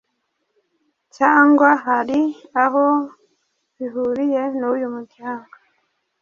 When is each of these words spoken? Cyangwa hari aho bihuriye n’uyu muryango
Cyangwa 1.15 1.69
hari 1.85 2.19
aho 2.63 2.85
bihuriye 3.77 4.41
n’uyu 4.59 4.87
muryango 4.95 5.53